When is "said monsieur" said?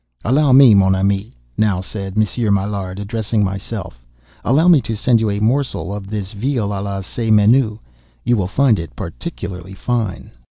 1.79-2.49